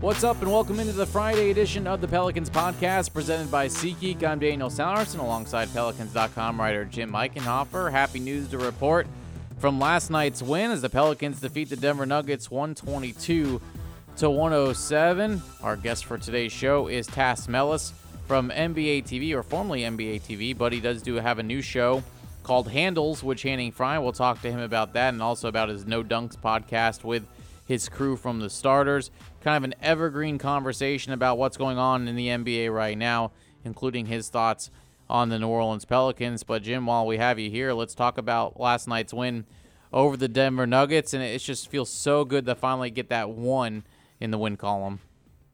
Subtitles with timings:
[0.00, 4.24] What's up, and welcome into the Friday edition of the Pelicans podcast presented by SeatGeek.
[4.24, 7.90] I'm Daniel Salerson alongside Pelicans.com writer Jim Eichenhofer.
[7.90, 9.06] Happy news to report
[9.58, 13.60] from last night's win as the Pelicans defeat the Denver Nuggets 122
[14.16, 15.42] to 107.
[15.62, 17.92] Our guest for today's show is Tas Melas
[18.26, 22.02] from NBA TV, or formerly NBA TV, but he does do have a new show
[22.42, 23.98] called Handles with Channing Frye.
[23.98, 27.26] We'll talk to him about that and also about his No Dunks podcast with
[27.66, 29.10] his crew from the starters.
[29.40, 33.32] Kind of an evergreen conversation about what's going on in the NBA right now,
[33.64, 34.70] including his thoughts
[35.08, 36.42] on the New Orleans Pelicans.
[36.42, 39.46] But, Jim, while we have you here, let's talk about last night's win
[39.92, 41.14] over the Denver Nuggets.
[41.14, 43.84] And it just feels so good to finally get that one
[44.20, 45.00] in the win column.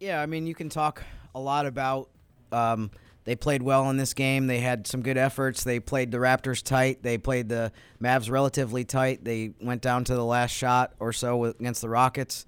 [0.00, 1.02] Yeah, I mean, you can talk
[1.34, 2.10] a lot about.
[2.52, 2.90] Um,
[3.24, 4.46] they played well in this game.
[4.46, 5.64] They had some good efforts.
[5.64, 7.02] They played the Raptors tight.
[7.02, 9.24] They played the Mavs relatively tight.
[9.24, 12.46] They went down to the last shot or so against the Rockets.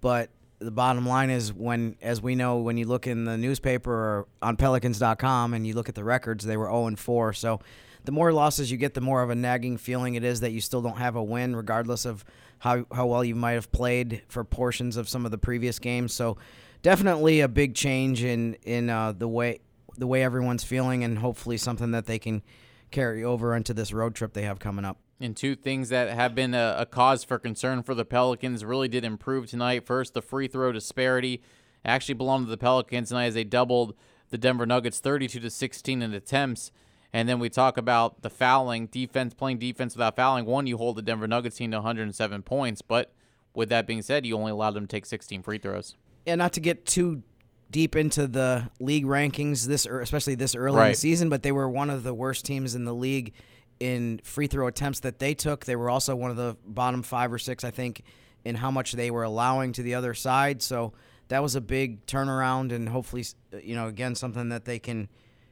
[0.00, 3.92] But the bottom line is when as we know when you look in the newspaper
[3.92, 7.32] or on pelicans.com and you look at the records, they were 0 and 4.
[7.32, 7.60] So
[8.04, 10.60] the more losses you get, the more of a nagging feeling it is that you
[10.60, 12.24] still don't have a win regardless of
[12.58, 16.12] how how well you might have played for portions of some of the previous games.
[16.12, 16.36] So
[16.82, 19.60] definitely a big change in in uh, the way
[19.96, 22.42] the way everyone's feeling, and hopefully something that they can
[22.90, 24.98] carry over into this road trip they have coming up.
[25.24, 28.88] And two things that have been a, a, cause for concern for the Pelicans really
[28.88, 29.86] did improve tonight.
[29.86, 31.42] First, the free throw disparity
[31.82, 33.94] actually belonged to the Pelicans tonight as they doubled
[34.28, 36.70] the Denver Nuggets 32 to 16 in attempts.
[37.10, 40.44] And then we talk about the fouling, defense playing defense without fouling.
[40.44, 43.14] One, you hold the Denver Nuggets team to 107 points, but
[43.54, 45.96] with that being said, you only allowed them to take 16 free throws.
[46.26, 47.22] And not to get too
[47.70, 50.86] deep into the league rankings this er, especially this early right.
[50.86, 53.32] in the season, but they were one of the worst teams in the league
[53.80, 55.64] in free throw attempts that they took.
[55.64, 58.02] They were also one of the bottom 5 or 6 I think
[58.44, 60.62] in how much they were allowing to the other side.
[60.62, 60.92] So
[61.28, 63.24] that was a big turnaround and hopefully
[63.62, 65.08] you know again something that they can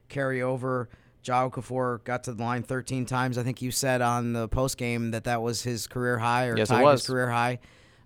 [0.08, 0.88] carry over.
[1.24, 3.38] Jahlil Okafor got to the line 13 times.
[3.38, 6.56] I think you said on the post game that that was his career high or
[6.56, 7.60] yes, tied his career high.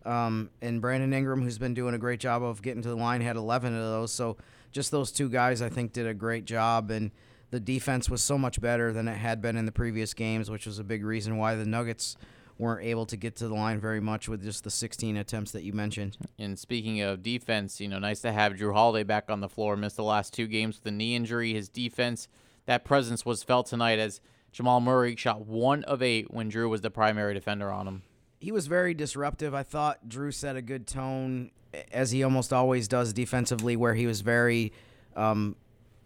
[0.04, 3.20] Um, and Brandon Ingram, who's been doing a great job of getting to the line,
[3.22, 4.12] had 11 of those.
[4.12, 4.36] So
[4.70, 6.90] just those two guys, I think, did a great job.
[6.92, 7.10] And
[7.50, 10.66] the defense was so much better than it had been in the previous games, which
[10.66, 12.16] was a big reason why the Nuggets
[12.58, 15.62] weren't able to get to the line very much with just the 16 attempts that
[15.62, 16.16] you mentioned.
[16.38, 19.76] And speaking of defense, you know, nice to have Jrue Holiday back on the floor.
[19.76, 21.52] Missed the last two games with a knee injury.
[21.52, 22.28] His defense,
[22.64, 24.20] that presence was felt tonight as
[24.52, 28.02] Jamal Murray shot one of eight when Jrue was the primary defender on him
[28.40, 29.54] he was very disruptive.
[29.54, 31.50] I thought Jrue set a good tone,
[31.92, 34.72] as he almost always does defensively, where he was very
[35.14, 35.56] um,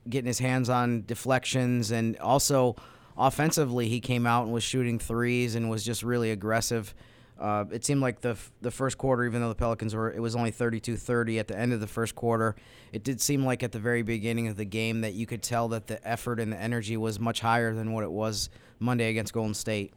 [0.08, 2.76] getting his hands on deflections and also
[3.16, 6.94] offensively he came out and was shooting threes and was just really aggressive.
[7.38, 10.36] Uh, it seemed like the the first quarter, even though the Pelicans were, it was
[10.36, 12.54] only 32-30 at the end of the first quarter.
[12.92, 15.68] It did seem like at the very beginning of the game that you could tell
[15.68, 19.32] that the effort and the energy was much higher than what it was Monday against
[19.32, 19.94] Golden State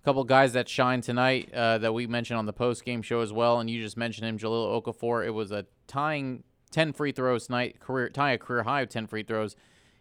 [0.00, 3.20] A couple guys that shine tonight uh, that we mentioned on the post game show
[3.20, 5.26] as well, and you just mentioned him, Jahlil Okafor.
[5.26, 6.42] It was a tying
[6.74, 9.54] ten free throws tonight, career tying a career high of ten free throws.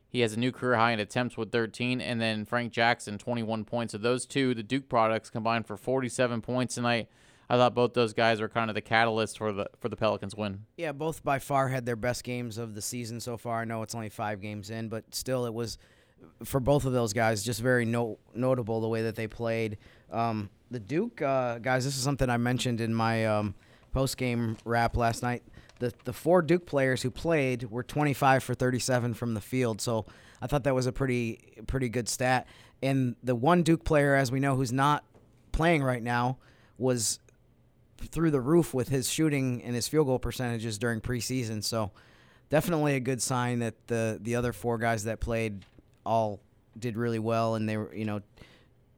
[0.09, 3.65] He has a new career high in attempts with 13, and then Frank Jackson 21
[3.65, 3.93] points.
[3.93, 7.09] So those two, the Duke products, combined for 47 points tonight.
[7.49, 10.35] I thought both those guys were kind of the catalyst for the for the Pelicans
[10.35, 10.65] win.
[10.77, 13.61] Yeah, both by far had their best games of the season so far.
[13.61, 15.77] I know it's only five games in, but still, it was
[16.43, 19.77] for both of those guys, just very no, notable the way that they played.
[20.11, 23.55] Um, the Duke uh, guys, this is something I mentioned in my um,
[23.91, 25.43] post game wrap last night.
[25.83, 30.05] The the four Duke players who played were 25 for 37 from the field, so
[30.41, 32.47] I thought that was a pretty pretty good stat.
[32.81, 35.03] And the one Duke player, as we know, who's not
[35.51, 36.37] playing right now,
[36.77, 37.19] was
[37.97, 41.61] through the roof with his shooting and his field goal percentages during preseason.
[41.61, 41.91] So
[42.49, 45.65] definitely a good sign that the the other four guys that played
[46.05, 46.39] all
[46.79, 48.21] did really well, and they were you know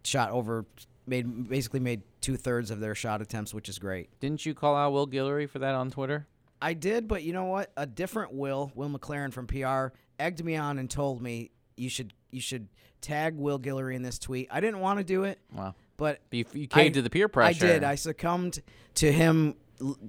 [0.04, 0.68] shot over
[1.08, 4.08] made basically made two thirds of their shot attempts, which is great.
[4.20, 6.28] Didn't you call out Will Guillory for that on Twitter?
[6.66, 7.72] I did, but you know what?
[7.78, 12.12] A different Will, Will McLaren from PR, egged me on and told me you should
[12.32, 12.70] you should
[13.02, 14.48] tag Will Guillory in this tweet.
[14.50, 15.38] I didn't want to do it.
[15.54, 15.76] Wow.
[15.96, 17.66] But you, you caved I, to the peer pressure.
[17.66, 17.84] I did.
[17.84, 18.64] I succumbed
[18.96, 19.54] to him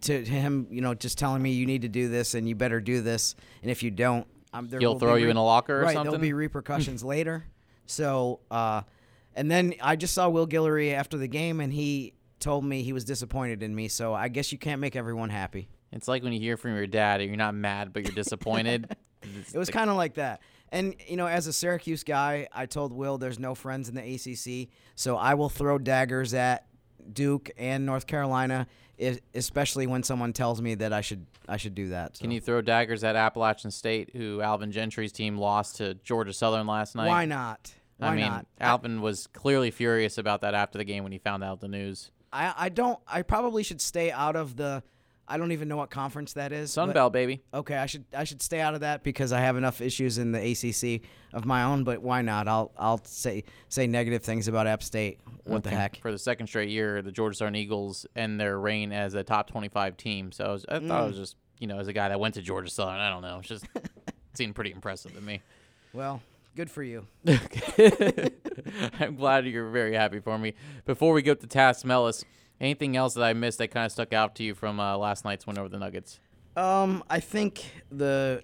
[0.01, 2.81] to him, you know, just telling me you need to do this and you better
[2.81, 5.83] do this, and if you don't, um, He'll throw you re- in a locker or
[5.83, 6.11] right, something.
[6.11, 7.45] There'll be repercussions later.
[7.85, 8.81] So, uh,
[9.35, 12.95] and then I just saw Will Guillory after the game, and he told me he
[12.95, 13.89] was disappointed in me.
[13.89, 15.69] So I guess you can't make everyone happy.
[15.93, 18.97] It's like when you hear from your dad, and you're not mad, but you're disappointed.
[19.23, 20.41] it was kind of like that.
[20.71, 24.03] And you know, as a Syracuse guy, I told Will there's no friends in the
[24.03, 26.67] ACC, so I will throw daggers at
[27.13, 28.67] Duke and North Carolina,
[29.35, 32.17] especially when someone tells me that I should I should do that.
[32.17, 32.23] So.
[32.23, 36.67] Can you throw daggers at Appalachian State, who Alvin Gentry's team lost to Georgia Southern
[36.67, 37.09] last night?
[37.09, 37.73] Why not?
[37.99, 38.47] Why I mean, not?
[38.61, 42.11] Alvin was clearly furious about that after the game when he found out the news.
[42.33, 42.99] I I don't.
[43.07, 44.83] I probably should stay out of the
[45.29, 46.73] I don't even know what conference that is.
[46.73, 47.43] Sun Belt, baby.
[47.53, 50.33] Okay, I should I should stay out of that because I have enough issues in
[50.33, 51.03] the ACC
[51.33, 51.85] of my own.
[51.85, 52.49] But why not?
[52.49, 55.21] I'll I'll say say negative things about App State.
[55.45, 55.71] What okay.
[55.71, 55.97] the heck?
[56.01, 59.51] For the second straight year, the Georgia Southern Eagles end their reign as a top
[59.51, 60.33] twenty-five team.
[60.33, 61.05] So I, was, I thought mm.
[61.05, 63.23] it was just you know as a guy that went to Georgia Southern, I don't
[63.23, 63.67] know, it's just
[64.35, 65.43] seemed pretty impressive to me.
[65.93, 66.21] Well,
[66.57, 67.07] Good for you.
[68.99, 70.55] I'm glad you're very happy for me.
[70.87, 72.25] Before we go to TAS Melas,
[72.61, 75.25] Anything else that I missed that kind of stuck out to you from uh, last
[75.25, 76.21] night's win over the Nuggets?
[76.57, 78.43] Um, I think the,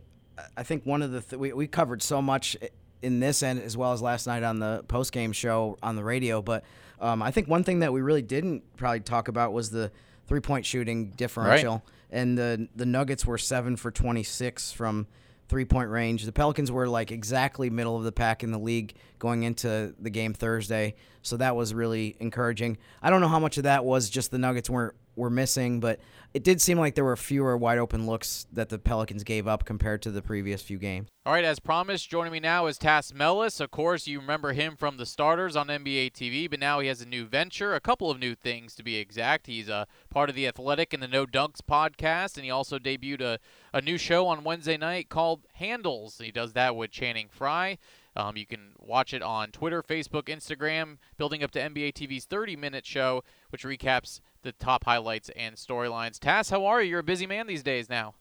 [0.57, 2.57] I think one of the th- we we covered so much
[3.01, 6.05] in this end as well as last night on the post game show on the
[6.05, 6.63] radio, but
[7.01, 9.91] um, I think one thing that we really didn't probably talk about was the
[10.27, 12.19] three point shooting differential, right.
[12.19, 15.07] and the the Nuggets were seven for twenty six from
[15.49, 16.25] three point range.
[16.25, 20.11] The Pelicans were like exactly middle of the pack in the league going into the
[20.11, 22.79] game Thursday, so that was really encouraging.
[23.03, 26.01] I don't know how much of that was just the Nuggets weren't were missing, but
[26.35, 29.65] it did seem like there were fewer wide open looks that the Pelicans gave up
[29.65, 31.09] compared to the previous few games.
[31.27, 33.61] All right, as promised, joining me now is TAS Melas.
[33.61, 37.01] Of course, you remember him from the starters on NBA TV, but now he has
[37.01, 39.47] a new venture, a couple of new things to be exact.
[39.47, 43.21] He's a part of the Athletic and the No Dunks podcast, and he also debuted
[43.21, 43.39] a,
[43.73, 46.19] a new show on Wednesday night called Handles.
[46.19, 47.79] He does that with Channing Frye.
[48.15, 52.57] Um, you can watch it on Twitter, Facebook, Instagram, building up to NBA TV's 30
[52.57, 56.19] minute show, which recaps the top highlights and storylines.
[56.19, 56.91] TAS, how are you?
[56.91, 58.15] You're a busy man these days now.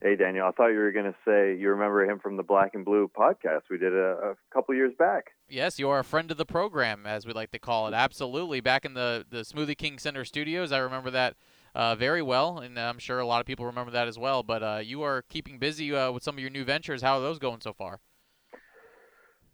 [0.00, 2.76] Hey, Daniel, I thought you were going to say you remember him from the Black
[2.76, 5.32] and Blue podcast we did a, a couple years back.
[5.48, 7.94] Yes, you are a friend of the program, as we like to call it.
[7.94, 8.60] Absolutely.
[8.60, 11.34] Back in the, the Smoothie King Center studios, I remember that
[11.74, 14.44] uh, very well, and I'm sure a lot of people remember that as well.
[14.44, 17.02] But uh, you are keeping busy uh, with some of your new ventures.
[17.02, 17.98] How are those going so far?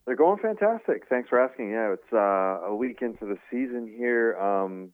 [0.05, 1.05] They're going fantastic.
[1.09, 1.71] Thanks for asking.
[1.71, 4.37] Yeah, it's uh, a week into the season here.
[4.39, 4.91] Um,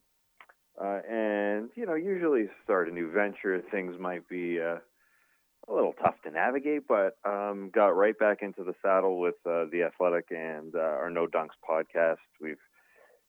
[0.81, 4.77] uh, and, you know, usually start a new venture, things might be uh,
[5.67, 9.65] a little tough to navigate, but um, got right back into the saddle with uh,
[9.71, 12.17] The Athletic and uh, our No Dunks podcast.
[12.41, 12.57] We've,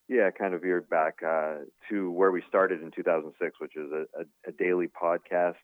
[0.08, 1.56] yeah, kind of veered back uh,
[1.90, 5.54] to where we started in 2006, which is a, a, a daily podcast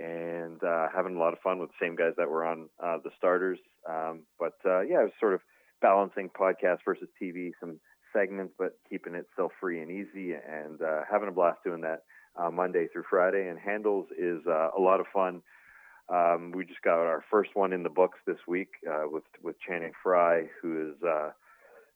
[0.00, 3.10] and uh, having a lot of fun with the same guys that were on the
[3.18, 3.58] starters.
[3.88, 5.40] Um, but yeah, it was sort of
[5.82, 7.80] balancing podcast versus TV, some
[8.12, 12.02] segments, but keeping it still free and easy, and uh, having a blast doing that
[12.36, 13.48] uh, Monday through Friday.
[13.48, 15.42] And Handles is uh, a lot of fun.
[16.08, 19.56] Um, we just got our first one in the books this week uh, with with
[19.60, 21.30] Channing Frye, who is uh,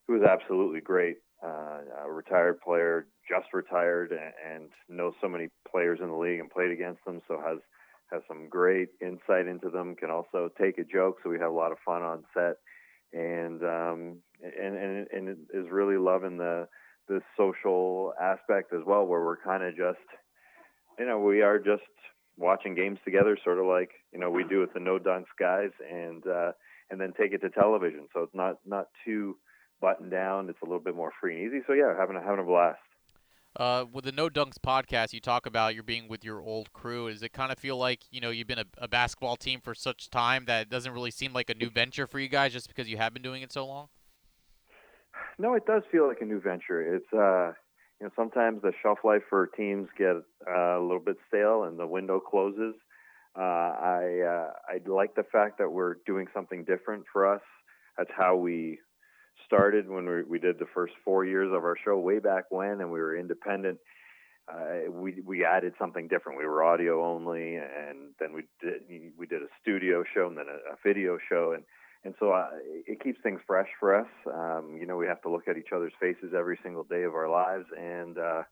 [0.07, 1.17] who is absolutely great.
[1.43, 6.39] Uh, a retired player, just retired, and, and knows so many players in the league
[6.39, 7.59] and played against them, so has
[8.13, 9.97] has some great insight into them.
[9.97, 12.59] Can also take a joke, so we have a lot of fun on set
[13.13, 16.69] and um, and and and is really loving the
[17.09, 19.99] the social aspect as well, where we're kind of just
[20.99, 21.83] you know we are just
[22.37, 25.71] watching games together, sort of like you know we do with the No Dunks guys,
[25.91, 26.53] and uh,
[26.91, 28.09] and then take it to television.
[28.15, 29.37] So it's not not too
[29.81, 30.49] buttoned down.
[30.49, 31.63] It's a little bit more free and easy.
[31.67, 32.79] So yeah, having having a blast.
[33.57, 37.11] Uh, with the No Dunks podcast, you talk about you're being with your old crew.
[37.11, 39.75] Does it kind of feel like you know you've been a, a, basketball team for
[39.75, 42.69] such time that it doesn't really seem like a new venture for you guys just
[42.69, 43.89] because you have been doing it so long?
[45.39, 46.95] No, it does feel like a new venture.
[46.95, 47.53] It's uh,
[48.01, 50.17] you know sometimes the shelf life for teams get
[50.49, 52.75] uh, a little bit stale and the window closes.
[53.37, 57.43] Uh, I uh, I like the fact that we're doing something different for us.
[57.99, 58.79] That's how we
[59.47, 62.81] started when we, we did the first four years of our show way back when,
[62.81, 63.79] and we were independent.
[64.53, 66.39] Uh, we we added something different.
[66.39, 68.83] We were audio only, and then we did
[69.17, 71.65] we did a studio show and then a, a video show, and
[72.05, 72.49] and so uh,
[72.87, 74.09] it keeps things fresh for us.
[74.27, 77.15] Um, you know, we have to look at each other's faces every single day of
[77.15, 78.43] our lives, and uh,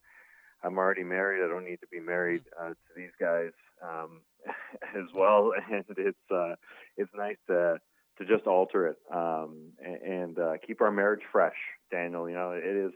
[0.63, 1.45] I'm already married.
[1.45, 3.51] I don't need to be married uh, to these guys
[3.83, 4.21] um,
[4.97, 6.55] as well, and it's uh,
[6.97, 7.81] it's nice to
[8.21, 11.57] to just alter it um, and, and uh, keep our marriage fresh,
[11.91, 12.29] Daniel.
[12.29, 12.93] You know, it is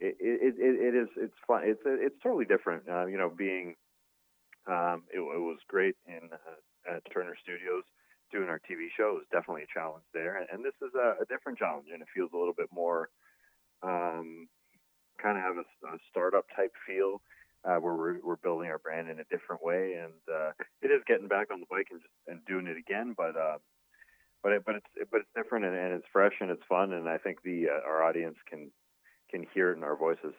[0.00, 1.62] it it, it, it is it's fun.
[1.64, 2.84] It's it's totally different.
[2.88, 3.74] Uh, you know, being
[4.68, 7.82] um, it, it was great in uh, at Turner Studios
[8.30, 11.58] doing our TV show was definitely a challenge there, and this is a, a different
[11.58, 13.08] challenge, and it feels a little bit more
[13.82, 14.46] um,
[15.20, 17.20] kind of have a, a startup type feel.
[17.64, 21.02] Uh, where we're, we're building our brand in a different way, and uh, it is
[21.08, 23.12] getting back on the bike and just and doing it again.
[23.18, 23.58] But uh,
[24.42, 27.08] but it, but it's but it's different and, and, it's fresh and it's fun and
[27.08, 28.70] I think the uh, our audience can
[29.30, 30.34] can hear it in our voices.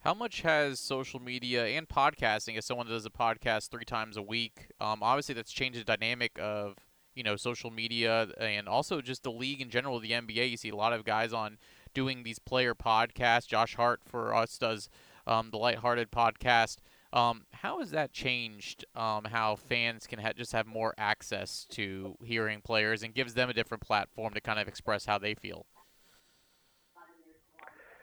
[0.00, 4.16] How much has social media and podcasting, as someone that does a podcast three times
[4.16, 6.76] a week, um, obviously that's changed the dynamic of
[7.14, 10.50] you know social media and also just the league in general, the NBA.
[10.50, 11.58] You see a lot of guys on
[11.94, 13.46] doing these player podcasts.
[13.46, 14.88] Josh Hart for us does
[15.26, 16.76] um, the Lighthearted podcast.
[17.12, 22.16] Um, how has that changed um, how fans can ha- just have more access to
[22.22, 25.64] hearing players and gives them a different platform to kind of express how they feel?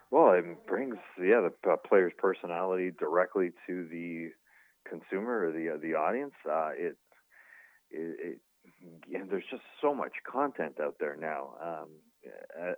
[0.09, 4.29] Well, it brings yeah the uh, player's personality directly to the
[4.89, 6.33] consumer or the uh, the audience.
[6.49, 6.97] Uh, it,
[7.91, 8.39] it, it
[9.07, 11.53] yeah, there's just so much content out there now.
[11.61, 11.89] Um,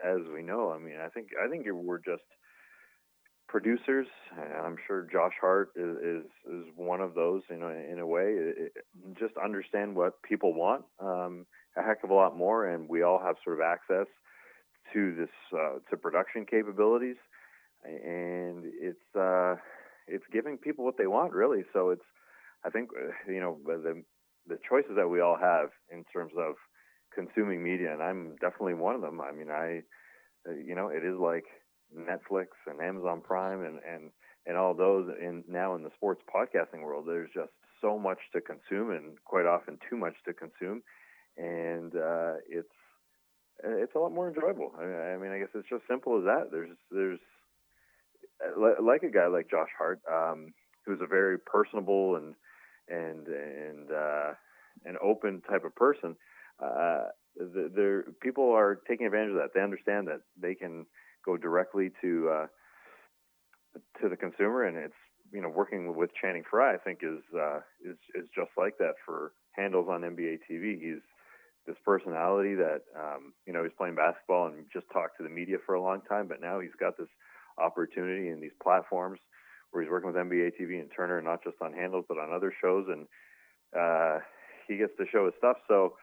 [0.03, 2.23] as we know, I mean, I think I think we're just
[3.47, 4.07] producers.
[4.63, 7.41] I'm sure Josh Hart is, is, is one of those.
[7.49, 8.73] You know, in a way, it,
[9.19, 11.45] just understand what people want um,
[11.77, 14.07] a heck of a lot more, and we all have sort of access
[14.93, 17.17] to this uh, to production capabilities,
[17.83, 19.55] and it's uh,
[20.07, 21.63] it's giving people what they want really.
[21.73, 22.05] So it's
[22.65, 24.03] I think uh, you know the
[24.47, 26.55] the choices that we all have in terms of
[27.13, 29.21] consuming media, and I'm definitely one of them.
[29.21, 29.81] I mean, I
[30.47, 31.45] uh, you know it is like
[31.95, 34.11] Netflix and Amazon Prime and and
[34.45, 35.09] and all those.
[35.21, 37.51] And now in the sports podcasting world, there's just
[37.81, 40.81] so much to consume, and quite often too much to consume,
[41.37, 42.73] and uh, it's
[43.63, 44.71] it's a lot more enjoyable.
[44.77, 46.51] I, mean, I guess it's just simple as that.
[46.51, 47.19] There's there's
[48.57, 50.53] like a guy like Josh Hart, um,
[50.85, 52.35] who's a very personable and
[52.87, 54.33] and and uh,
[54.85, 56.15] an open type of person.
[56.63, 59.49] Uh, there, people are taking advantage of that.
[59.53, 60.85] They understand that they can
[61.27, 62.47] go directly to uh,
[64.01, 67.59] to the consumer, and it's you know working with Channing Frye, I think is uh,
[67.83, 70.79] is is just like that for handles on NBA TV.
[70.79, 71.03] He's
[71.67, 75.57] this personality that um, you know he's playing basketball and just talked to the media
[75.65, 77.11] for a long time, but now he's got this
[77.59, 79.19] opportunity in these platforms
[79.71, 82.53] where he's working with NBA TV and Turner, not just on handles but on other
[82.61, 83.05] shows, and
[83.77, 84.19] uh,
[84.67, 85.57] he gets to show his stuff.
[85.67, 85.93] So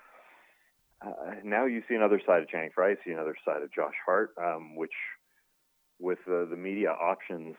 [1.05, 3.95] uh, now you see another side of Channing Frye, you see another side of Josh
[4.05, 4.93] Hart, um, which
[5.99, 7.57] with uh, the media options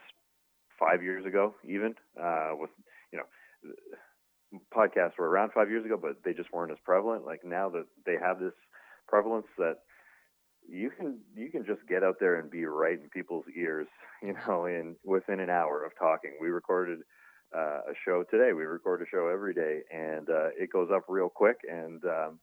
[0.79, 2.69] five years ago, even uh, with
[3.11, 3.25] you know
[4.75, 7.25] podcasts were around five years ago, but they just weren't as prevalent.
[7.25, 8.53] Like now that they have this
[9.07, 9.77] prevalence that
[10.67, 13.87] you can you can just get out there and be right in people's ears,
[14.23, 16.31] you know, in within an hour of talking.
[16.41, 16.99] We recorded
[17.55, 18.53] uh, a show today.
[18.53, 21.57] We record a show every day, and uh, it goes up real quick.
[21.69, 22.39] And um,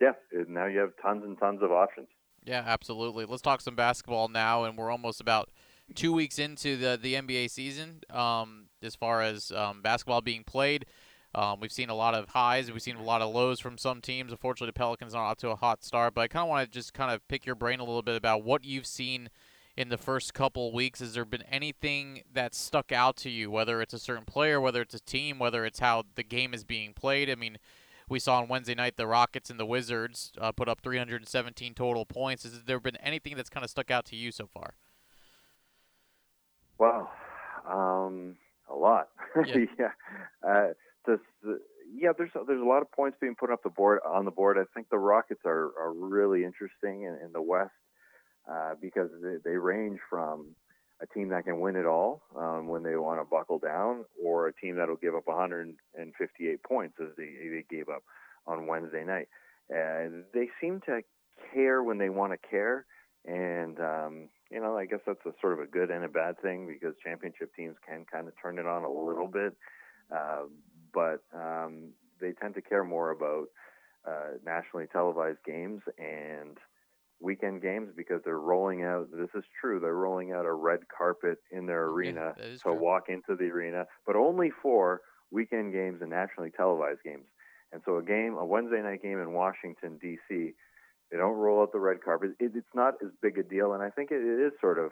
[0.00, 0.12] yeah,
[0.48, 2.08] now you have tons and tons of options.
[2.44, 3.24] Yeah, absolutely.
[3.24, 5.50] Let's talk some basketball now, and we're almost about
[5.94, 8.00] two weeks into the the NBA season.
[8.10, 10.86] Um, as far as um, basketball being played,
[11.34, 14.00] um, we've seen a lot of highs, we've seen a lot of lows from some
[14.00, 14.30] teams.
[14.30, 16.78] Unfortunately, the Pelicans are off to a hot start, but I kind of want to
[16.78, 19.30] just kind of pick your brain a little bit about what you've seen
[19.76, 21.00] in the first couple weeks.
[21.00, 24.80] Has there been anything that stuck out to you, whether it's a certain player, whether
[24.80, 27.30] it's a team, whether it's how the game is being played?
[27.30, 27.58] I mean
[28.08, 32.04] we saw on Wednesday night the Rockets and the Wizards uh, put up 317 total
[32.04, 32.42] points.
[32.44, 34.74] Has there been anything that's kind of stuck out to you so far?
[36.78, 37.10] Wow,
[37.68, 38.36] um,
[38.70, 39.08] a lot.
[39.46, 40.48] Yeah, yeah.
[40.48, 40.68] Uh,
[41.06, 41.54] this, uh,
[41.92, 42.12] yeah.
[42.16, 44.58] There's there's a lot of points being put up the board on the board.
[44.58, 47.72] I think the Rockets are are really interesting in, in the West
[48.48, 50.54] uh, because they, they range from
[51.04, 54.48] a team that can win it all um, when they want to buckle down, or
[54.48, 58.02] a team that'll give up 158 points as they, they gave up
[58.46, 59.28] on Wednesday night.
[59.68, 61.00] And they seem to
[61.52, 62.86] care when they want to care,
[63.24, 66.40] and um, you know I guess that's a sort of a good and a bad
[66.42, 69.56] thing because championship teams can kind of turn it on a little bit,
[70.14, 70.42] uh,
[70.92, 73.46] but um, they tend to care more about
[74.06, 76.58] uh, nationally televised games and
[77.24, 81.38] weekend games because they're rolling out this is true they're rolling out a red carpet
[81.50, 82.74] in their arena yeah, to true.
[82.74, 85.00] walk into the arena but only for
[85.30, 87.24] weekend games and nationally televised games.
[87.72, 90.52] And so a game a wednesday night game in washington d.c
[91.10, 92.30] they don't roll out the red carpet.
[92.40, 94.90] It, it's not as big a deal and i think it, it is sort of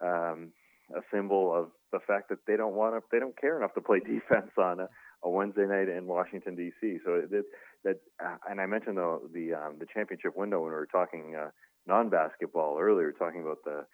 [0.00, 0.52] um,
[0.94, 3.80] a symbol of the fact that they don't want to they don't care enough to
[3.80, 4.88] play defense on a,
[5.24, 7.46] a wednesday night in washington d.c so it, it
[7.84, 11.34] that, uh, and I mentioned the the um, the championship window when we were talking
[11.38, 11.50] uh,
[11.86, 13.84] non-basketball earlier, talking about the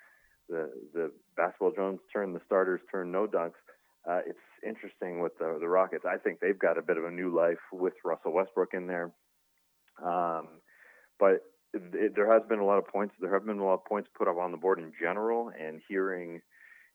[0.48, 3.60] the the Basketball Jones turn the starters turn no dunks.
[4.08, 6.04] Uh, it's interesting with the the Rockets.
[6.08, 9.10] I think they've got a bit of a new life with Russell Westbrook in there,
[10.04, 10.48] um,
[11.18, 11.42] but
[11.74, 13.14] it, there has been a lot of points.
[13.20, 15.80] There have been a lot of points put up on the board in general, and
[15.88, 16.40] hearing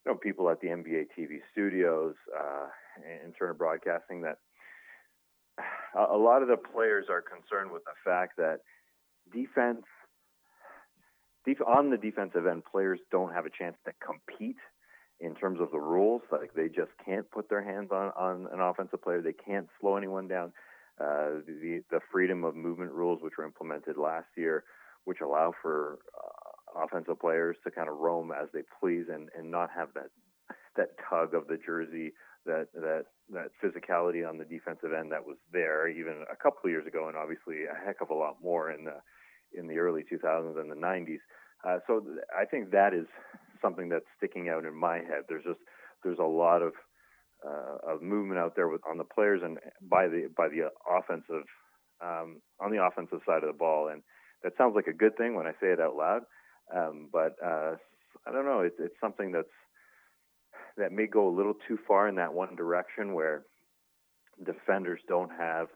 [0.06, 2.68] you know people at the NBA TV studios uh,
[3.24, 4.38] and Turner Broadcasting that
[5.98, 8.60] a lot of the players are concerned with the fact that
[9.32, 9.84] defense,
[11.46, 14.58] def- on the defensive end, players don't have a chance to compete
[15.20, 16.22] in terms of the rules.
[16.32, 19.22] Like they just can't put their hands on on an offensive player.
[19.22, 20.52] They can't slow anyone down.
[21.00, 24.64] Uh, the the freedom of movement rules, which were implemented last year,
[25.06, 29.50] which allow for uh, offensive players to kind of roam as they please and and
[29.50, 30.10] not have that
[30.76, 32.14] that tug of the jersey,
[32.46, 36.72] that that that physicality on the defensive end that was there even a couple of
[36.72, 38.96] years ago, and obviously a heck of a lot more in the
[39.58, 41.20] in the early 2000s and the 90s.
[41.64, 42.04] Uh, so
[42.38, 43.06] I think that is
[43.62, 45.24] something that's sticking out in my head.
[45.30, 45.60] There's just
[46.04, 46.74] there's a lot of
[47.46, 49.60] uh, of movement out there with on the players and
[49.90, 51.46] by the by the offensive
[52.02, 54.02] um, on the offensive side of the ball, and
[54.44, 56.22] that sounds like a good thing when I say it out loud.
[56.76, 57.76] Um, but uh,
[58.28, 58.62] I don't know.
[58.62, 59.48] It's it's something that's
[60.78, 63.44] that may go a little too far in that one direction where
[64.44, 65.68] defenders don't have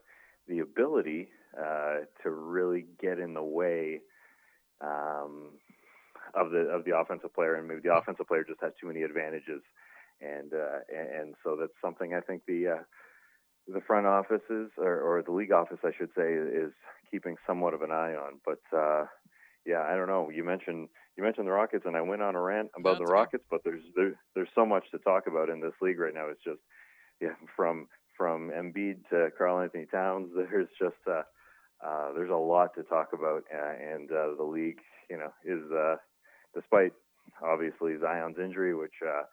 [0.47, 4.01] the ability uh, to really get in the way
[4.81, 5.49] um,
[6.35, 9.01] of the of the offensive player, and maybe the offensive player just has too many
[9.01, 9.61] advantages,
[10.21, 12.83] and uh, and, and so that's something I think the uh,
[13.67, 16.71] the front offices or, or the league office, I should say, is
[17.11, 18.39] keeping somewhat of an eye on.
[18.45, 19.05] But uh,
[19.65, 20.29] yeah, I don't know.
[20.29, 23.43] You mentioned you mentioned the Rockets, and I went on a rant about the Rockets,
[23.49, 26.27] but there's there, there's so much to talk about in this league right now.
[26.29, 26.59] It's just
[27.19, 31.23] yeah, from from Embiid to Karl-Anthony Towns, there's just uh,
[31.85, 35.71] uh, there's a lot to talk about, uh, and uh, the league, you know, is
[35.71, 35.95] uh,
[36.55, 36.93] despite
[37.43, 39.23] obviously Zion's injury, which uh,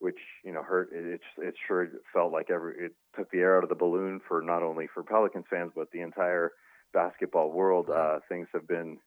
[0.00, 0.90] which you know hurt.
[0.92, 4.20] It, it it sure felt like every it took the air out of the balloon
[4.26, 6.52] for not only for Pelicans fans but the entire
[6.92, 7.88] basketball world.
[7.88, 8.98] Uh, things have been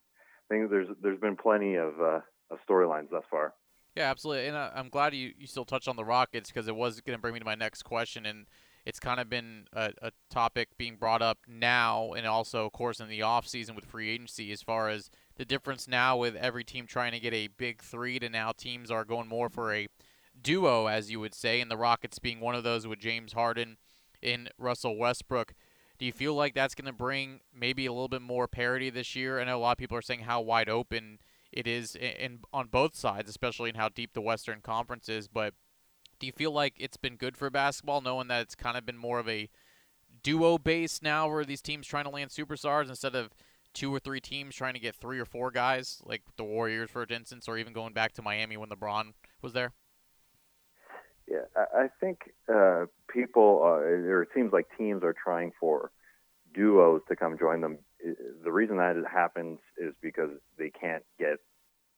[0.50, 0.70] things.
[0.70, 2.20] There's there's been plenty of uh,
[2.52, 3.54] of storylines thus far.
[3.96, 7.02] Yeah, absolutely, and I'm glad you you still touched on the Rockets because it was
[7.02, 8.46] going to bring me to my next question and
[8.86, 13.00] it's kind of been a, a, topic being brought up now and also of course
[13.00, 16.64] in the off season with free agency as far as the difference now with every
[16.64, 19.88] team trying to get a big three to now teams are going more for a
[20.42, 23.78] duo as you would say and the rockets being one of those with james harden
[24.22, 25.54] and russell westbrook
[26.00, 29.16] do you feel like that's going to bring maybe a little bit more parity this
[29.16, 31.20] year i know a lot of people are saying how wide open
[31.52, 35.28] it is in, in on both sides especially in how deep the western conference is
[35.28, 35.54] but
[36.24, 38.98] do you feel like it's been good for basketball, knowing that it's kind of been
[38.98, 39.50] more of a
[40.24, 43.34] duo base now, where these teams trying to land superstars instead of
[43.74, 47.06] two or three teams trying to get three or four guys, like the Warriors, for
[47.10, 49.74] instance, or even going back to Miami when LeBron was there?
[51.34, 55.92] Yeah, I think uh, people, uh, or it seems like teams are trying for
[56.54, 57.80] duos to come join them.
[58.44, 61.38] The reason that it happens is because they can't get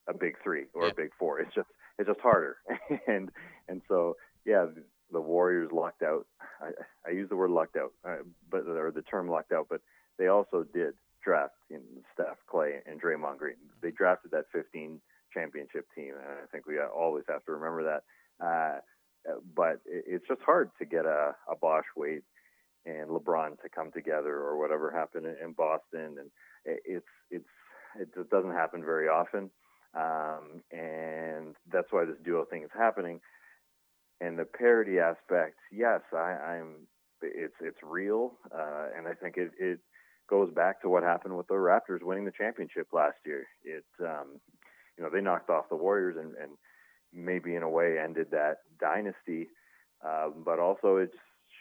[0.07, 0.91] a big three or yeah.
[0.91, 1.39] a big four.
[1.39, 1.67] It's just
[1.97, 2.57] it's just harder.
[3.07, 3.29] and
[3.67, 4.67] and so yeah,
[5.11, 6.27] the Warriors lucked out.
[6.61, 6.69] I,
[7.05, 9.81] I use the word lucked out, uh, but or the term lucked out, but
[10.17, 11.81] they also did draft in
[12.13, 13.55] Steph, Clay, and Draymond Green.
[13.81, 15.01] They drafted that 15
[15.33, 18.03] championship team, and I think we always have to remember that.
[18.39, 18.79] Uh,
[19.55, 22.23] but it's just hard to get a, a Bosh Wade
[22.85, 26.29] and LeBron to come together, or whatever happened in Boston, and
[26.65, 27.49] it's it's
[27.99, 29.49] it just doesn't happen very often.
[29.95, 33.21] Um, and that's why this duo thing is happening.
[34.21, 36.87] And the parity aspect, yes, I, am
[37.21, 39.79] It's it's real, uh, and I think it, it
[40.29, 43.45] goes back to what happened with the Raptors winning the championship last year.
[43.63, 44.39] It, um,
[44.97, 46.51] you know, they knocked off the Warriors and, and
[47.13, 49.49] maybe in a way ended that dynasty.
[50.05, 51.11] Um, but also it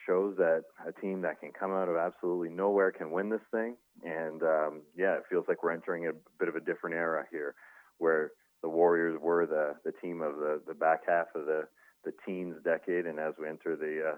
[0.07, 3.77] shows that a team that can come out of absolutely nowhere can win this thing.
[4.03, 7.55] And um, yeah, it feels like we're entering a bit of a different era here
[7.99, 11.69] where the Warriors were the the team of the the back half of the
[12.05, 14.17] the teens decade, and as we enter the uh,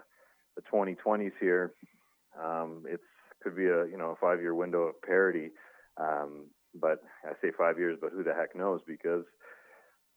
[0.55, 1.73] the 2020s here,
[2.41, 2.83] um,
[3.43, 5.51] could be a you know a five year window of parity.
[5.97, 6.47] Um,
[6.79, 8.81] but I say five years, but who the heck knows?
[8.87, 9.23] Because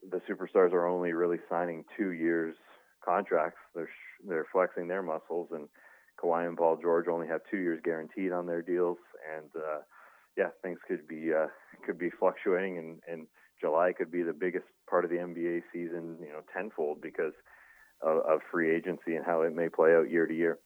[0.08, 2.54] the superstars are only really signing two years
[3.04, 3.58] contracts.
[3.74, 3.90] They're
[4.26, 5.68] they're flexing their muscles, and
[6.22, 8.98] Kawhi and Paul George only have two years guaranteed on their deals.
[9.36, 9.80] And uh,
[10.36, 11.46] yeah, things could be uh,
[11.84, 13.26] could be fluctuating, and, and
[13.60, 17.32] July could be the biggest part of the NBA season, you know, tenfold because
[18.02, 20.58] of, of free agency and how it may play out year to year.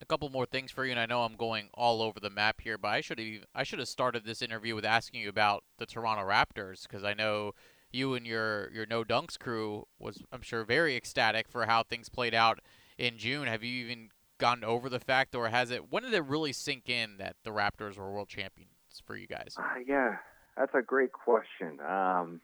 [0.00, 2.60] A couple more things for you, and I know I'm going all over the map
[2.60, 5.64] here, but I should have I should have started this interview with asking you about
[5.78, 7.52] the Toronto Raptors because I know
[7.92, 12.08] you and your your no dunks crew was I'm sure very ecstatic for how things
[12.08, 12.60] played out
[12.98, 13.46] in June.
[13.46, 15.92] Have you even gotten over the fact, or has it?
[15.92, 18.70] When did it really sink in that the Raptors were world champions
[19.04, 19.54] for you guys?
[19.58, 20.16] Uh, yeah,
[20.56, 21.78] that's a great question.
[21.80, 22.40] Um,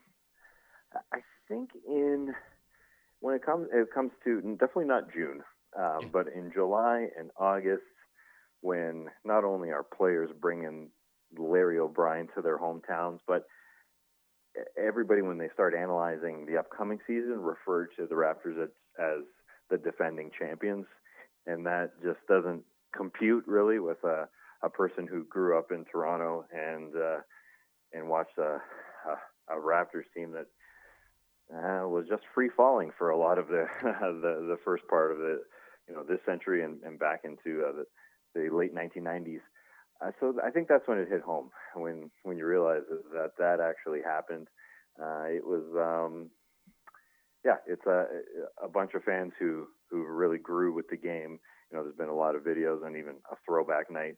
[1.13, 2.35] I think in
[3.21, 5.43] when it comes it comes to definitely not June,
[5.77, 6.09] um, yeah.
[6.13, 7.83] but in July and August,
[8.61, 10.89] when not only our players bring in
[11.37, 13.45] Larry O'Brien to their hometowns, but
[14.77, 19.25] everybody when they start analyzing the upcoming season referred to the Raptors as, as
[19.71, 20.87] the defending champions,
[21.47, 22.63] and that just doesn't
[22.97, 24.29] compute really with a
[24.63, 27.19] a person who grew up in Toronto and uh,
[27.93, 28.61] and watched a,
[29.51, 30.47] a, a Raptors team that
[31.55, 35.19] uh, was just free falling for a lot of the the, the first part of
[35.19, 35.43] the
[35.89, 37.87] you know this century and, and back into uh, the,
[38.35, 39.41] the late 1990s.
[40.01, 42.83] Uh, so I think that's when it hit home when when you realize
[43.13, 44.49] that that actually happened.
[45.01, 46.31] Uh, it was um,
[47.45, 48.07] yeah, it's a
[48.63, 51.39] a bunch of fans who who really grew with the game.
[51.71, 54.17] You know, there's been a lot of videos and even a throwback night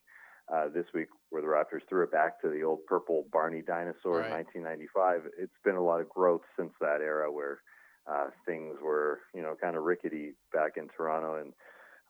[0.52, 4.18] uh, this week where the Raptors threw it back to the old purple Barney dinosaur
[4.18, 4.26] right.
[4.26, 5.22] in 1995.
[5.38, 7.60] It's been a lot of growth since that era where
[8.10, 11.40] uh, things were, you know, kind of rickety back in Toronto.
[11.40, 11.52] And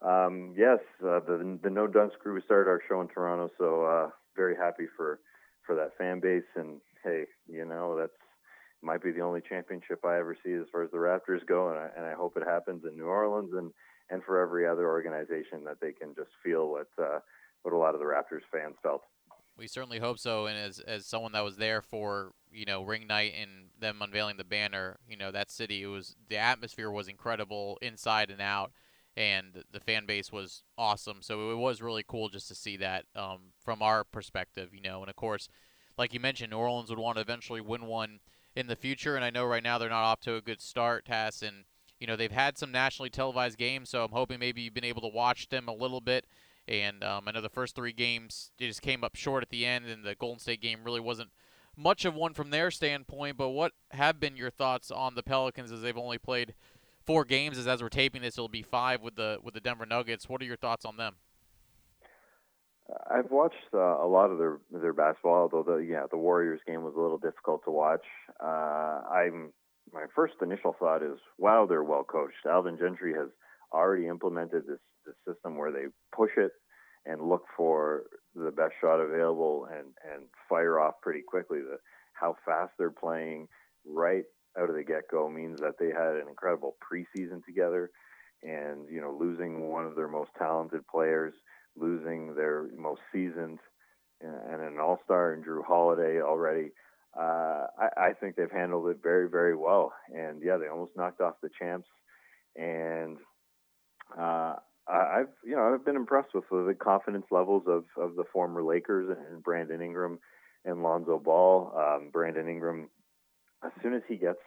[0.01, 4.09] um, yes, uh, the the No Dunks crew started our show in Toronto, so uh,
[4.35, 5.19] very happy for
[5.65, 6.49] for that fan base.
[6.55, 8.11] And hey, you know, that's
[8.81, 11.77] might be the only championship I ever see as far as the Raptors go, and
[11.77, 13.71] I, and I hope it happens in New Orleans and
[14.09, 17.19] and for every other organization that they can just feel what uh,
[17.63, 19.03] what a lot of the Raptors fans felt.
[19.57, 20.47] We certainly hope so.
[20.47, 24.37] And as as someone that was there for you know ring night and them unveiling
[24.37, 28.71] the banner, you know that city it was the atmosphere was incredible inside and out,
[29.17, 31.17] and the fan base was awesome.
[31.21, 35.01] So it was really cool just to see that um, from our perspective, you know.
[35.01, 35.49] And of course,
[35.97, 38.19] like you mentioned, New Orleans would want to eventually win one
[38.55, 39.15] in the future.
[39.15, 41.65] And I know right now they're not off to a good start, Tas, and
[41.99, 43.89] you know they've had some nationally televised games.
[43.89, 46.25] So I'm hoping maybe you've been able to watch them a little bit
[46.67, 49.65] and um, I know the first three games they just came up short at the
[49.65, 51.31] end, and the Golden State game really wasn't
[51.75, 53.37] much of one from their standpoint.
[53.37, 56.53] But what have been your thoughts on the Pelicans as they've only played
[57.05, 57.57] four games?
[57.57, 60.29] As as we're taping this, it'll be five with the with the Denver Nuggets.
[60.29, 61.15] What are your thoughts on them?
[63.09, 66.83] I've watched uh, a lot of their their basketball, although the yeah the Warriors game
[66.83, 68.05] was a little difficult to watch.
[68.43, 69.53] Uh, I'm
[69.93, 72.45] my first initial thought is, wow, they're well coached.
[72.45, 73.29] Alvin Gentry has
[73.73, 75.85] already implemented this, this system where they
[76.15, 76.51] push it
[77.05, 78.03] and look for
[78.35, 81.59] the best shot available and, and fire off pretty quickly.
[81.59, 81.77] The,
[82.13, 83.47] how fast they're playing
[83.85, 84.23] right
[84.59, 87.91] out of the get go means that they had an incredible preseason together.
[88.43, 91.33] And, you know, losing one of their most talented players,
[91.75, 93.59] losing their most seasoned
[94.23, 96.71] and an all star in Jrue Holiday already.
[97.17, 99.93] Uh, I, I think they've handled it very, very well.
[100.13, 101.87] And yeah, they almost knocked off the champs.
[102.55, 103.17] And
[104.17, 104.55] uh,
[104.87, 109.09] I've you know I've been impressed with the confidence levels of, of the former Lakers
[109.09, 110.19] and Brandon Ingram
[110.65, 111.73] and Lonzo Ball.
[111.75, 112.89] Um, Brandon Ingram,
[113.63, 114.39] as soon as he gets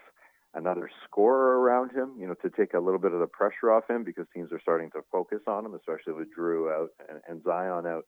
[0.55, 3.89] another scorer around him, you know, to take a little bit of the pressure off
[3.89, 7.43] him because teams are starting to focus on him, especially with Jrue out and, and
[7.43, 8.05] Zion out.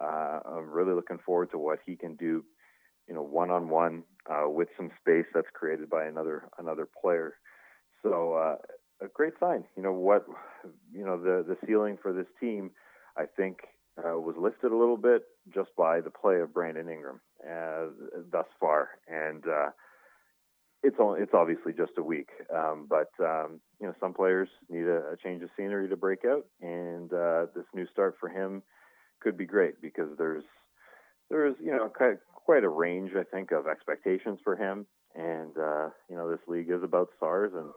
[0.00, 2.44] Uh, I'm really looking forward to what he can do,
[3.06, 4.04] you know, one on one
[4.46, 7.34] with some space that's created by another another player.
[8.02, 8.56] So uh,
[9.04, 9.64] a great sign.
[9.76, 10.26] You know what?
[10.92, 12.70] You know the the ceiling for this team,
[13.16, 13.58] I think,
[13.98, 15.22] uh, was lifted a little bit
[15.54, 17.86] just by the play of Brandon Ingram uh,
[18.30, 19.70] thus far, and uh,
[20.82, 24.86] it's only, it's obviously just a week, um, but um, you know some players need
[24.86, 28.62] a, a, change of scenery to break out, and uh, this new start for him
[29.20, 30.44] could be great because there's
[31.30, 35.90] there's you know quite, quite a range I think of expectations for him, and uh,
[36.10, 37.70] you know this league is about stars and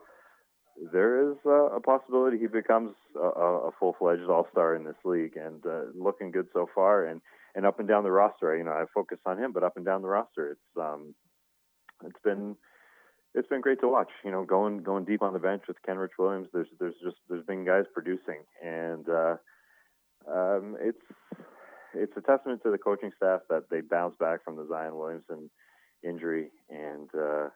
[0.91, 5.65] there is uh, a possibility he becomes a, a full-fledged all-star in this league, and
[5.65, 7.05] uh, looking good so far.
[7.05, 7.21] And
[7.55, 9.85] and up and down the roster, you know, I focus on him, but up and
[9.85, 11.15] down the roster, it's um,
[12.03, 12.57] it's been
[13.35, 14.09] it's been great to watch.
[14.23, 16.47] You know, going going deep on the bench with Kenrich Williams.
[16.53, 19.35] There's there's just there's been guys producing, and uh,
[20.31, 21.01] um, it's
[21.93, 25.49] it's a testament to the coaching staff that they bounced back from the Zion Williamson
[26.03, 27.49] injury, and uh,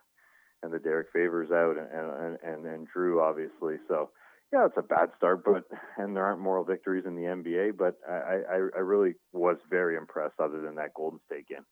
[0.62, 3.76] and the Derrick Favors out and and and, and Jrue obviously.
[3.88, 4.10] So
[4.52, 5.64] yeah, it's a bad start, but
[5.98, 7.78] and there aren't moral victories in the NBA.
[7.78, 11.66] But I I, I really was very impressed, other than that Golden State game.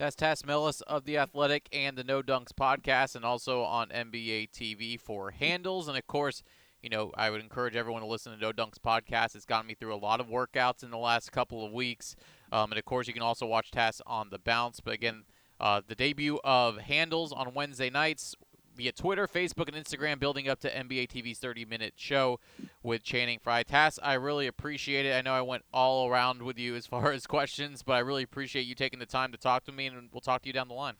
[0.00, 4.48] That's Tas Melas of The Athletic and the No Dunks podcast, and also on NBA
[4.50, 5.88] TV for handles.
[5.88, 6.42] And of course,
[6.82, 9.36] you know, I would encourage everyone to listen to No Dunks podcast.
[9.36, 12.16] It's gotten me through a lot of workouts in the last couple of weeks.
[12.50, 14.80] Um, and of course, you can also watch Tas on the bounce.
[14.80, 15.24] But again,
[15.60, 18.34] uh, the debut of Handles on Wednesday nights
[18.80, 22.40] via Twitter, Facebook, and Instagram, building up to NBA TV's 30 minute show
[22.82, 23.62] with Channing Frye.
[23.62, 25.14] Tas, I really appreciate it.
[25.14, 28.22] I know I went all around with you as far as questions, but I really
[28.22, 30.68] appreciate you taking the time to talk to me, and we'll talk to you down
[30.68, 30.94] the line.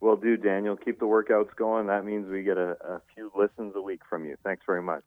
[0.00, 0.76] Will do, Daniel.
[0.76, 1.86] Keep the workouts going.
[1.86, 4.36] That means we get a, a few listens a week from you.
[4.42, 5.04] Thanks very much.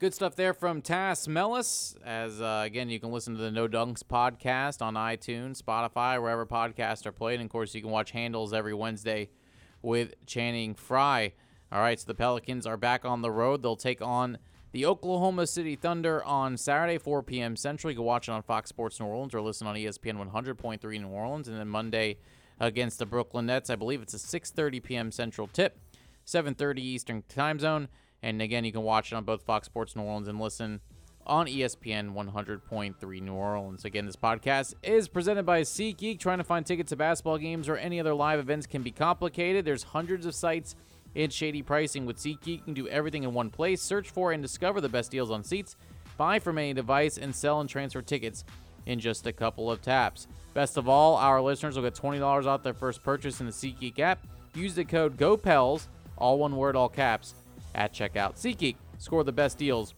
[0.00, 1.94] Good stuff there from Tas Melas.
[2.04, 6.46] As uh, again, you can listen to the No Dunks podcast on iTunes, Spotify, wherever
[6.46, 7.38] podcasts are played.
[7.38, 9.28] And of course, you can watch Handles every Wednesday
[9.82, 11.32] with Channing Frye.
[11.70, 13.62] All right, so the Pelicans are back on the road.
[13.62, 14.38] They'll take on
[14.72, 17.56] the Oklahoma City Thunder on Saturday, 4 p.m.
[17.56, 17.90] Central.
[17.90, 21.08] You can watch it on Fox Sports New Orleans or listen on ESPN 100.3 New
[21.08, 21.48] Orleans.
[21.48, 22.18] And then Monday
[22.60, 25.12] against the Brooklyn Nets, I believe it's a 6:30 p.m.
[25.12, 25.78] Central tip,
[26.26, 27.88] 7:30 Eastern Time Zone.
[28.22, 30.80] And again, you can watch it on both Fox Sports New Orleans and listen
[31.28, 33.84] on ESPN 100.3 New Orleans.
[33.84, 36.18] Again, this podcast is presented by SeatGeek.
[36.18, 39.64] Trying to find tickets to basketball games or any other live events can be complicated.
[39.64, 40.74] There's hundreds of sites
[41.14, 42.46] and shady pricing with SeatGeek.
[42.46, 43.82] You can do everything in one place.
[43.82, 45.76] Search for and discover the best deals on seats.
[46.16, 48.44] Buy from any device and sell and transfer tickets
[48.86, 50.26] in just a couple of taps.
[50.54, 53.98] Best of all, our listeners will get $20 off their first purchase in the SeatGeek
[53.98, 54.26] app.
[54.54, 57.34] Use the code GOPELS, all one word, all caps,
[57.74, 58.36] at checkout.
[58.36, 59.94] SeatGeek, score the best deals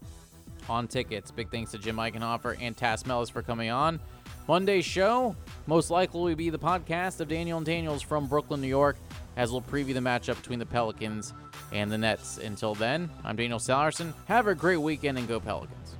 [0.69, 1.31] on tickets.
[1.31, 4.01] Big thanks to Jim Eichenhofer and Tas Melas for coming on.
[4.49, 8.67] Monday's show most likely will be the podcast of Daniel and Daniels from Brooklyn, New
[8.67, 8.97] York,
[9.37, 11.35] as we'll preview the matchup between the Pelicans
[11.73, 12.39] and the Nets.
[12.39, 14.13] Until then, I'm Daniel Salerson.
[14.27, 15.95] Have a great weekend and go Pelicans.